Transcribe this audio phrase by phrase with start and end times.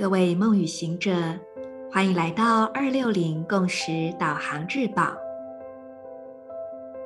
[0.00, 1.12] 各位梦与行者，
[1.92, 5.14] 欢迎来到二六零共识导航日报。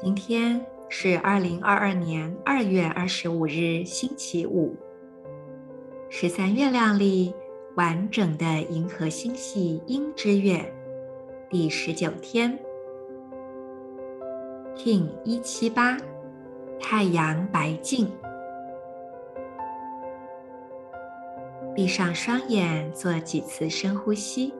[0.00, 4.76] 今天是二零二二年二月二十五日，星期五，
[6.08, 7.34] 十三月亮历
[7.74, 10.64] 完整的银河星系鹰之月
[11.50, 12.56] 第十九天
[14.76, 15.98] ，King 一七八，
[16.78, 18.08] 太阳白镜。
[21.74, 24.54] 闭上双眼，做几次深呼吸，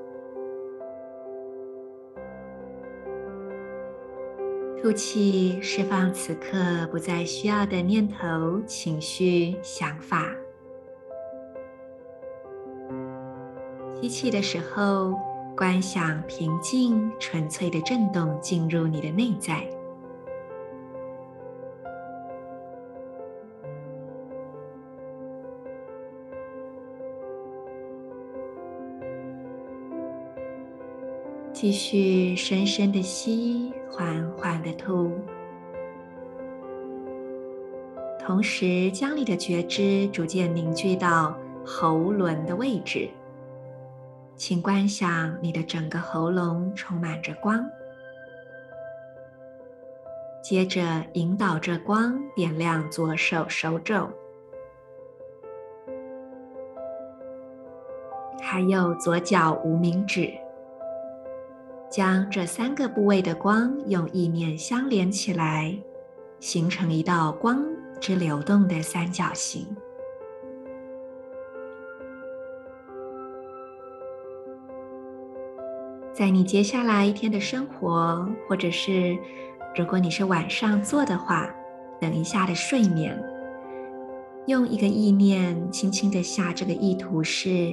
[4.83, 10.35] 吐气，释放此刻不再需要的念头、情绪、想法。
[14.03, 15.15] 吸气的时候，
[15.57, 19.65] 观想平静、纯粹的震动进入你的内在。
[31.65, 35.11] 继续深深的吸，缓缓的吐，
[38.21, 41.35] 同时将你的觉知逐渐凝聚到
[41.65, 43.09] 喉轮的位置。
[44.37, 47.67] 请观想你的整个喉咙充满着光，
[50.43, 54.07] 接着引导着光点亮左手手肘，
[58.43, 60.31] 还有左脚无名指。
[61.95, 65.73] 将这三个部位的光用意念相连起来，
[66.41, 67.65] 形成一道光
[68.01, 69.65] 之流动的三角形。
[76.13, 79.17] 在你接下来一天的生活，或者是
[79.77, 81.49] 如果你是晚上做的话，
[82.01, 83.17] 等一下的睡眠，
[84.49, 87.73] 用一个意念轻轻的下这个意图是：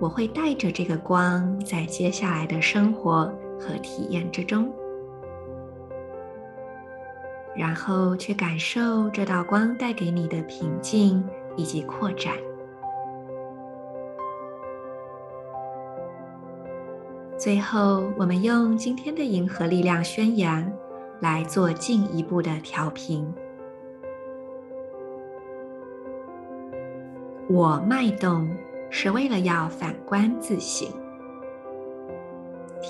[0.00, 3.30] 我会带着这个光，在接下来的生活。
[3.58, 4.72] 和体验之中，
[7.56, 11.22] 然后去感受这道光带给你的平静
[11.56, 12.34] 以及扩展。
[17.36, 20.72] 最后，我们用今天的银河力量宣言
[21.20, 23.32] 来做进一步的调频。
[27.48, 28.50] 我脉动
[28.90, 30.88] 是为了要反观自省。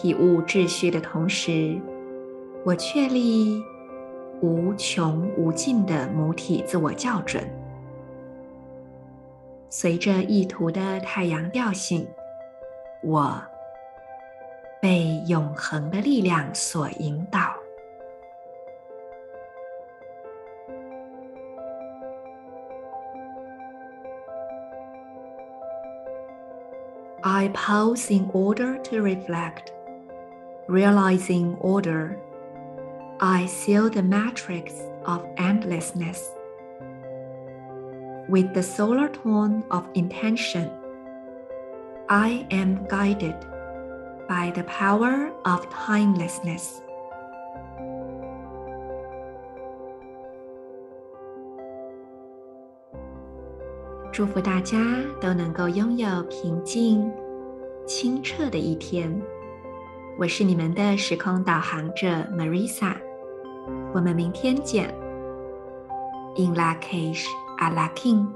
[0.01, 1.77] 体悟秩序的同时，
[2.65, 3.61] 我确立
[4.41, 7.43] 无穷无尽的母体自我校准。
[9.69, 12.07] 随着意图的太阳调性，
[13.03, 13.43] 我
[14.81, 17.53] 被永恒的力量所引导。
[27.21, 29.73] I pause in order to reflect.
[30.68, 32.18] Realizing order,
[33.20, 34.74] I seal the matrix
[35.06, 36.30] of endlessness.
[38.30, 40.72] With the solar tone of intention,
[42.10, 43.36] I am guided
[44.28, 46.82] by the power of timelessness.
[54.14, 54.78] 祝福大家
[55.20, 57.12] 都能够拥有平静、
[57.88, 59.12] 清澈的一天。
[60.19, 62.97] 我是你们的时空导航者 Marisa，
[63.95, 64.93] 我们明天见。
[66.37, 67.25] In la cage,
[67.59, 68.27] a la king。